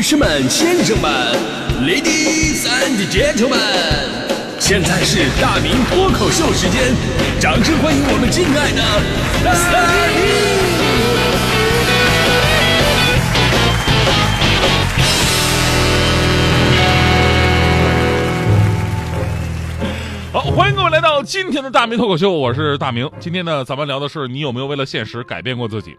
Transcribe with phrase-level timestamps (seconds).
[0.00, 1.12] 女士们、先生们
[1.82, 3.58] ，Ladies and Gentlemen，
[4.58, 6.94] 现在是大明脱口秀时间，
[7.38, 8.82] 掌声欢迎我们敬爱的
[9.44, 9.52] 大
[20.32, 20.32] 明！
[20.32, 23.10] 好，欢迎各位来到今天的大明脱口秀，我是大明。
[23.20, 25.94] 今天呢，咱们聊的是你有没有为了现实改变过自己？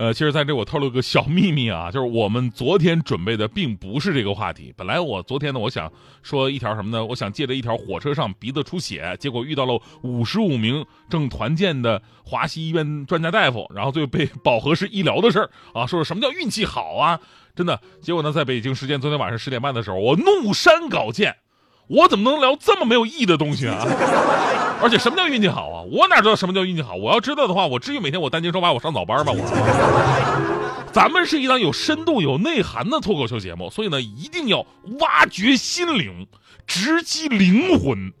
[0.00, 4.72] 呃，其实在这我透露个小秘密啊，就是我们昨天准备的并不是这个话题。
[4.74, 7.04] 本来我昨天呢，我想说一条什么呢？
[7.04, 17.20] 我想借着一条火车上鼻子出血，结果遇到了五十五名正团建的华西医院专家大夫，然后最后被饱和式医疗的事儿啊，说什么叫运气好啊？
[17.54, 21.36] 真的，结果呢，在北京时间昨天晚上十点半的时候，我怒删稿件。
[21.88, 23.84] 我怎么能聊这么没有意义的东西啊？
[24.82, 25.82] 而且什么叫运气好啊？
[25.90, 26.94] 我哪知道什么叫运气好？
[26.94, 29.32] 我要知道的话，我至于每天我担惊受怕我上早班吗？
[29.34, 34.64] 我，咱们是一档有深度、有内涵的脱口秀节目，所以呢，一定要
[35.00, 36.26] 挖掘心灵，
[36.66, 38.12] 直击灵魂，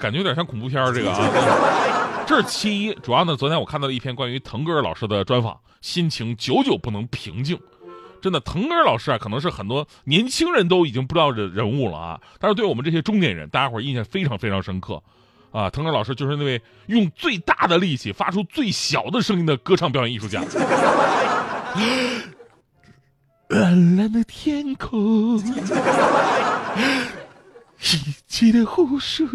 [0.00, 2.24] 感觉有点像恐怖片这个啊。
[2.26, 7.58] 这是其一，主要呢，昨天我看到了一篇关于腾格尔老师的专访，心情久久不能平静。
[8.20, 12.20] 真的，腾格尔老师啊，可能是很多年轻人都已经不知道的人物了啊。
[12.40, 15.00] 但是对我们这些中年人，大家伙印象非常非常深刻，
[15.50, 20.42] 啊，腾格尔老师就是那位用最大的力气发出最小的声音的歌唱表演艺术家。
[23.48, 25.38] 蓝蓝的天空，
[27.78, 29.26] 一起的湖水，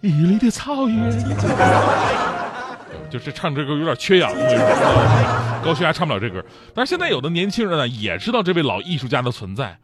[0.00, 1.10] 一里的草原。
[3.10, 4.30] 就是唱这歌有点缺氧，
[5.62, 6.44] 高血压唱不了这歌。
[6.74, 9.78] 但是现在有的年轻人呢，也知道这位老艺术家的存在，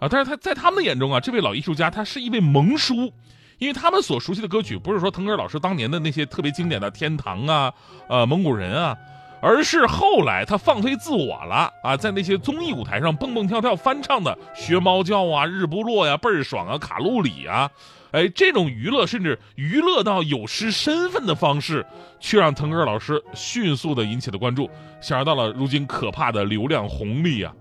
[0.00, 3.12] 啊，但是他在他们眼中啊，这位老艺术家他是一位萌叔，
[3.58, 7.72] 因为他们所熟悉的歌曲不是说腾格尔老师当年的那些特别经典的《天堂》啊，
[8.08, 8.96] 呃，蒙古人啊，
[9.40, 17.70] 而是后来他放飞自我了啊，在那些综艺舞台上蹦蹦跳跳翻唱的《学猫叫》啊，《日不落》呀，倍儿爽啊，《卡路里》啊。
[18.12, 21.84] 哎，这种娱乐甚至娱乐到有失身份的方式，
[22.18, 24.70] 却让腾格尔老师迅速的引起了关注，
[25.02, 27.52] 想象到了如今可怕的流量红利啊！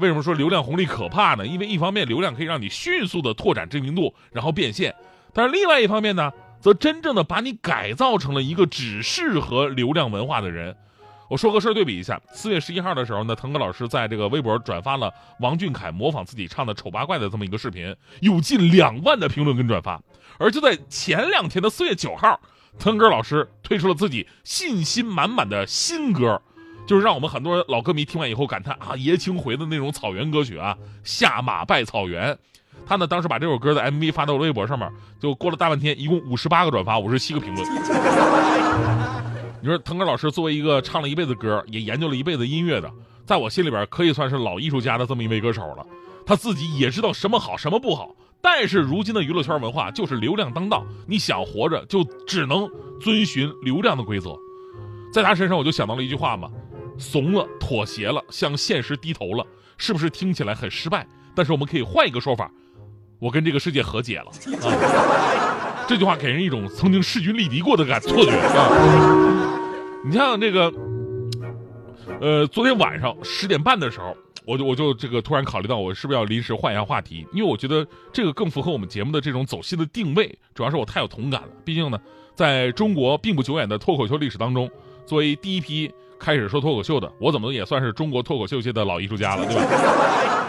[0.00, 1.46] 为什么说流量红利可怕呢？
[1.46, 4.90] 因为一方面流量可以让你迅速的拓展知名度，然后变现；
[5.32, 10.74] 但是另外一方面呢，则真正的把你改造成了一个只适合流量文化的人。
[11.28, 20.02] 我说个事儿对比一下，四月十一号的时候呢，腾格老师在这个微博转发了王俊凯模仿自己唱的《丑八怪》的这么一个视频，有近两万的评论跟转发。
[20.38, 22.40] 而就在前两天的四月九号，
[22.80, 26.42] 腾格老师推出了自己信心满满的新歌，
[26.90, 32.36] 就是让我们很多老歌迷听完以后感叹啊，爷青回的那种草原歌曲啊，下马拜草原。
[32.84, 34.90] 他呢当时把这首歌的 MV 发到微博上面，
[35.20, 37.64] 就过了大半天，一共五十八个转发，五十七个评论。
[39.62, 42.90] 你说腾格老师作为一个唱了一辈子歌，也研究了一辈子音乐的，
[43.24, 45.86] 在我心里边可以算是老艺术家的这么一位歌手了。
[46.26, 48.10] 他自己也知道什么好，什么不好。
[48.40, 52.68] 但是如今的娱乐圈文化就是流量当道，你想活着就只能
[53.00, 54.36] 遵循流量的规则。
[55.12, 56.50] 在他身上我就想到了一句话嘛：
[57.00, 59.44] 怂了，妥协了，向现实低头了，
[59.78, 61.06] 是不是听起来很失败？
[61.34, 62.50] 但是我们可以换一个说法：
[63.18, 64.26] 我跟这个世界和解了。
[64.62, 69.56] 啊，这句话给人一种曾经势均力敌过的感错觉啊。
[70.04, 70.72] 你像这个，
[72.20, 77.26] 呃，昨天晚上十点半的时候，我就我就这个突然考虑到，我是不是要临时换一下话题？
[77.32, 80.38] 因为我觉得这个更符合我们节目的这种走心的定位。
[80.54, 81.48] 主要是我太有同感了。
[81.64, 81.98] 毕竟呢，
[82.34, 84.70] 在中国并不久远的脱口秀历史当中，
[85.06, 89.62] 作为第一批开始说脱口秀的，我怎么也算是中国脱口秀界的老艺术家了，对吧？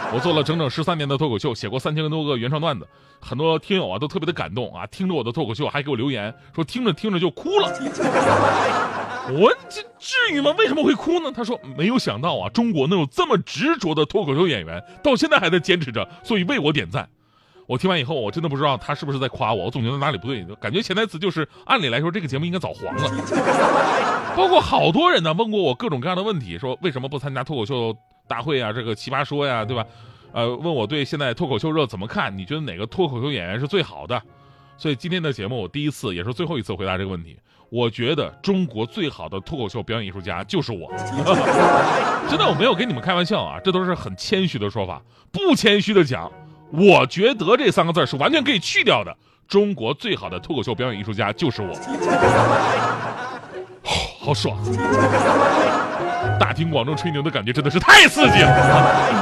[0.14, 2.86] 我做了整整十三年的脱口秀，写过三千多个原创段子，
[3.22, 7.72] 很多听友啊都特别的感动啊，听着我的脱口秀还给我留言说听着听着就哭了。
[9.40, 10.54] 我这至于吗？
[10.58, 11.32] 为什么会哭呢？
[11.34, 17.08] 他说没有想到啊，中国能有这么执着的脱口秀演员，到现在还在坚持着，所以为我点赞。
[17.72, 23.09] 我听完以后，我真的不知道他是不是在夸我，我总觉得哪里不对，感觉潜台词就是按理来说这个节目应该早黄了。
[24.36, 27.96] 包括好多人呢问过我各种各样的问题，说为什么不参加脱口秀？
[28.28, 29.85] 大会啊，这个奇葩说呀，对吧？
[30.34, 32.38] 呃，问我对现在脱口秀热怎么看？
[32.38, 34.22] 你觉得哪个脱口秀演员是最好的？
[34.78, 37.38] 所以今天的节目，我第一次也是最后一次回答这个问题。
[37.70, 40.91] 我觉得中国最好的脱口秀表演艺术家就是我，
[42.29, 45.02] 真的，我没有跟你们开玩笑啊，这都是很谦虚的说法。
[45.32, 46.29] 不谦虚的讲，
[46.72, 49.16] 我觉得这三个字是完全可以去掉的。
[49.47, 51.73] 中国最好的脱口秀表演艺术家就是我，
[54.20, 54.58] 好爽。
[56.40, 59.22] 大庭广众吹牛的感觉真的是太刺激了。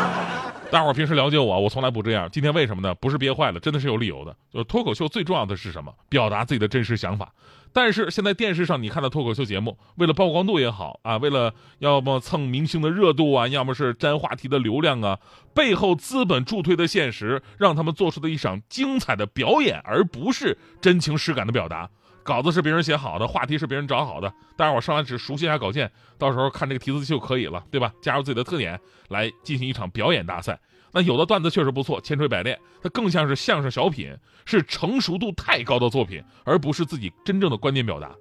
[0.70, 2.30] 大伙儿平时了解我，我从来不这样。
[2.32, 2.94] 今天为什么呢？
[2.96, 4.36] 不是憋坏了，真的是有理由的。
[4.54, 5.92] 就脱口秀最重要的是什么？
[6.08, 7.30] 表达自己的真实想法。
[7.72, 15.20] 但是现在电视上你看的脱口秀节目，为了曝光度也好啊，为了要么蹭明星的热度啊，要么是沾话题的流量啊，
[15.54, 21.90] 背后资本助推的现实，让他们做出的一场精彩的表演，而不是真情实感的表达。
[22.24, 27.92] 稿子是别人写好的，话题是别人找好的，当然我上来只熟悉一下稿件，到时候看这个提词秀可以了，对吧？
[28.02, 30.60] 加入自己的特点来进行一场表演大赛。
[30.92, 34.16] 那有的段子确实不错，千锤百炼，它更像是相声小品，
[34.46, 38.12] 是成熟度太高的作品，而不是自己真正的观点表达。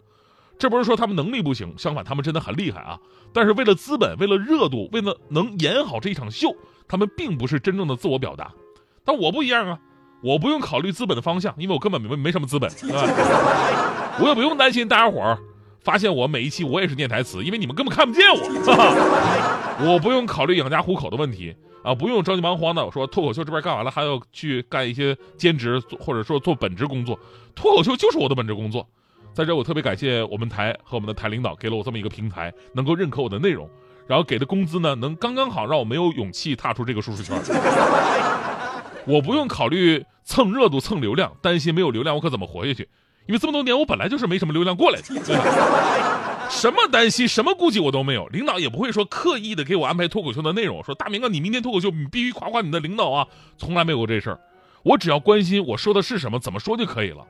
[0.58, 2.98] 这不是说他们能力不行，相反他们真的很厉害啊！
[3.32, 6.54] 但是为了资本，为了热度，为了能演好这一场秀，
[6.88, 8.52] 他们并不是真正的自我表达。
[9.04, 9.78] 但我不一样啊，
[10.20, 12.90] 我不用考虑资本的方向，因为我根本没没什么资本，对？
[14.20, 15.38] 我也不用担心大家伙儿
[15.88, 18.40] 发现我每一期我也是念台词，因为你们根本看不见我。
[19.90, 21.56] 我不用考虑养家糊口的问题。
[21.82, 22.84] 啊，不用着急忙慌的。
[22.84, 27.18] 我说脱口秀这边干完了，还要去干一些兼职，或者说做本职工作。
[27.54, 28.86] 脱口秀就是我的本职工作。
[29.32, 33.66] 在这，我特别感谢我们台和我们的台领导给了我这么一个平台，能够认可我的内容，
[34.06, 37.34] 然后给的工资呢，能刚刚好让我没有勇气踏出这个舒适圈。
[39.06, 42.86] 我不用考虑蹭热度、蹭流量，担心没有流量我可怎么活下去？
[43.28, 45.04] 因为这么多年我本来就是没什么流量过来的。
[46.50, 53.26] 什么担心，什么顾忌我都没有，领导也不会说刻意的给我安排脱口秀的内容，说大明哥，你明天脱口秀，你必须夸夸你的领导啊，
[53.58, 54.40] 从来没有过这事儿，
[54.82, 57.22] 我只要关心我说的是什么，怎么说就可以了。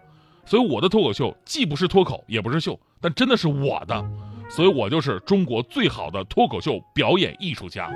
[0.47, 4.05] 所以我的脱口秀既不是脱口，也不是秀，但真的是我的，
[4.49, 7.91] 所以我就是中国最好的脱口秀表演艺术家。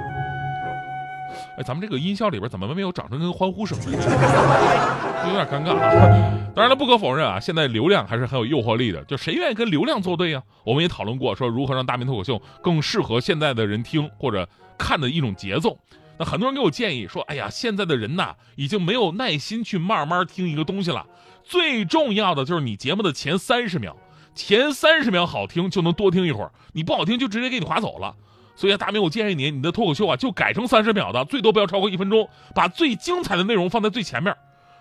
[1.56, 3.84] 哎，咱们这个音效里边怎么没有掌声跟欢呼声呢？
[5.26, 6.38] 有点尴尬啊。
[6.54, 9.02] 当然了，不可否认啊，现在流量还是很有诱惑力的。
[9.04, 10.42] 就谁愿意跟流量作对呀？
[10.64, 15.78] 我们也讨论过，说如何让大明脱口秀更适合现在的人听或者看的一种节奏。
[16.18, 21.06] 那很多人给我建议说，哎呀，现在的人呐，已经没有耐心去慢慢听一个东西了。
[21.42, 23.96] 最重要的就是你节目的前三十秒，
[24.34, 28.14] 前三十秒好听就能多听一会儿，你不好听就直接给你划走了。
[28.62, 34.36] 所以，大明，我建议你，你的脱口秀啊，就改成三十秒的，最多不要超过一分钟，把最精彩的内容放在最前面。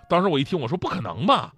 [0.08, 1.56] 当时我一听，我说不可能吧，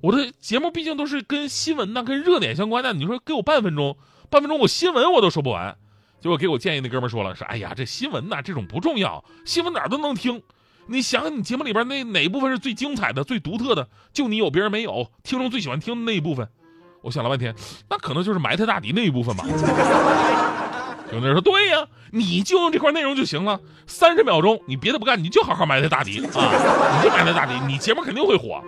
[0.00, 3.96] 我的节目毕竟都是跟新闻呐、跟热点相关的，你说给我半分钟，
[4.30, 5.76] 半分钟我新闻我都说不完。
[6.20, 10.40] 结果给我建议那哥们说了，说哎呀，这新闻呐这种不重要，新闻哪儿都能听。
[10.86, 16.48] 你想想，你节目里边那哪一部分是最精彩的、最独特的，就你有别人没有，听众最喜欢听的那一部分。
[17.02, 17.52] 我想了半天，
[17.90, 19.44] 那可能就是埋汰大迪那一部分吧。
[21.20, 28.62] 有人说对呀，你就用这块内容就行了，三十秒钟，你别的不干，你就好好埋汰大迪啊，你就埋汰大迪，你节目肯定会火。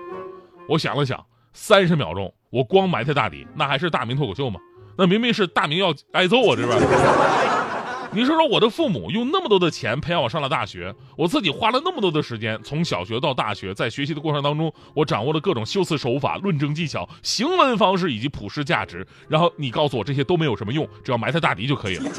[0.68, 4.60] 我想了想，三十秒钟，我光埋汰大迪，那还是大明脱口秀吗？
[4.98, 7.65] 那明明是大明要挨揍啊，这边。
[8.12, 19.06] 你说说，我的父母用那么多的钱培养我上了大学，我自己花了那么多的时间，从小学到大学，在学习的过程当中，我掌握了各种修辞手法、论证技巧、行文方式以及普世价值。
[19.28, 22.10] 然后你告诉我这些都没有什么用，只要埋汰大敌就可以了。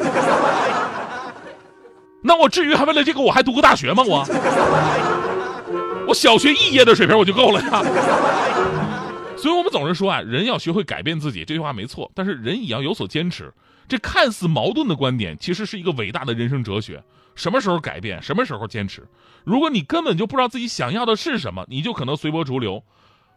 [2.21, 4.03] 那我至于还为了这个我还读个大学吗？
[4.05, 4.25] 我，
[6.07, 7.81] 我小学肄业的水平我就够了呀。
[9.37, 13.53] 所以我们总是说啊，人要学会改变自己，这句话没错，但是人也要有所坚持。
[13.87, 17.03] 这看似矛盾的观点，其实是一个伟大的人生哲学。
[17.35, 19.07] 什么时候改变，什么时候坚持？
[19.43, 22.83] 如果你根本就不知道自己想要的是什么，你就可能随波逐流。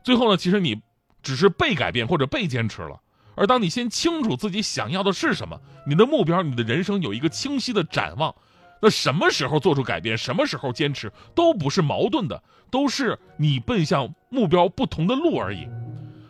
[0.02, 0.80] 最后呢，其实你
[1.22, 3.00] 只是被改变或者被坚持了。
[3.36, 8.34] 而当你先清楚自己想要的是什么，你的目标，你的人生有一个清晰的展望，
[8.82, 15.68] 那什么时候做出改变，什么时候坚持，都不是矛盾的，都是你奔向目标不同的路而已。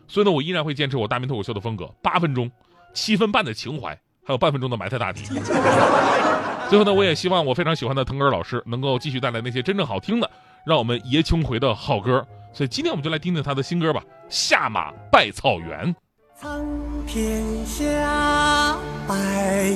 [0.09, 2.50] 所以呢，我依然会坚持我大明脱口秀的风格，八分钟，
[2.93, 3.99] 七分半的情怀。
[4.31, 5.25] 还有半分钟的埋汰大题。
[6.71, 10.31] 最后呢，我也希望我非常喜欢的腾格尔老师能够继续带来那些真正好听的，
[10.65, 12.25] 让我们爷青回的好歌。
[12.53, 15.93] 所以今天我们就来听听他的新歌吧，《下马拜草原》。
[16.41, 16.65] 苍
[17.09, 18.77] 天下，
[19.09, 19.15] 白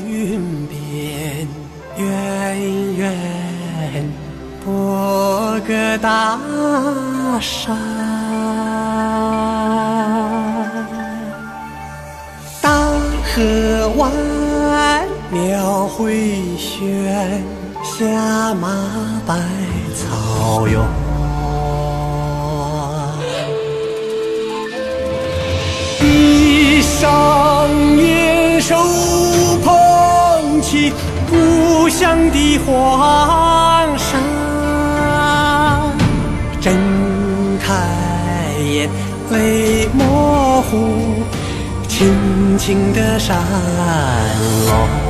[0.06, 1.48] 云边，
[1.98, 4.12] 远远
[4.64, 6.38] 泊个大
[7.40, 7.76] 山，
[12.62, 12.70] 大
[13.34, 14.43] 河湾。
[15.34, 16.14] 鸟回
[16.56, 17.42] 旋，
[17.82, 18.68] 下马
[19.26, 19.34] 拜
[19.96, 20.78] 草原。
[25.98, 28.76] 闭上眼，手
[29.64, 30.92] 捧起
[31.28, 34.16] 故乡的黄沙，
[36.60, 36.72] 睁
[37.58, 37.74] 开
[38.62, 38.88] 眼，
[39.32, 41.24] 泪模糊。
[41.88, 43.36] 轻轻的闪
[44.66, 45.03] 落。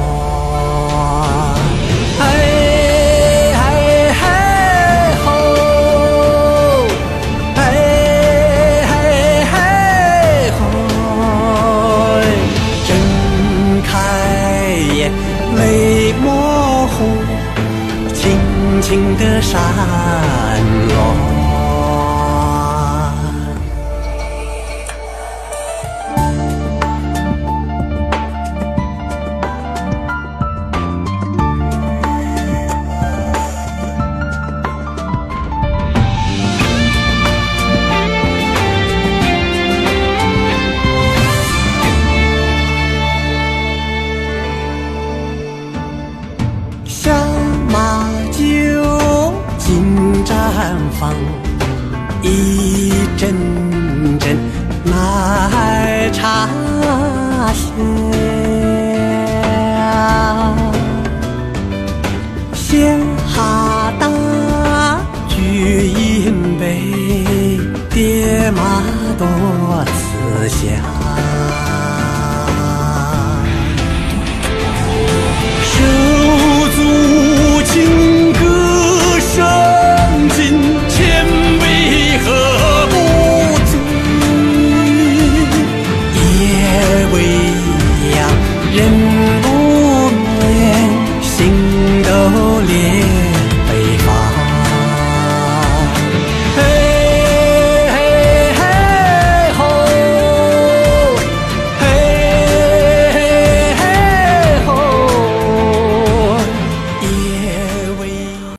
[50.65, 51.13] 绽放，
[52.23, 53.35] 一阵
[54.19, 54.35] 阵
[54.83, 56.49] 奶茶
[57.53, 57.61] 香。
[62.55, 64.09] 先哈达
[65.29, 66.81] 举银杯，
[67.91, 68.83] 爹妈
[69.19, 70.65] 多慈祥。